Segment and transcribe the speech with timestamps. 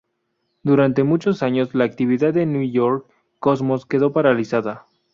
[0.63, 3.05] Durante muchos años, la actividad de New York
[3.37, 4.87] Cosmos quedó paralizada.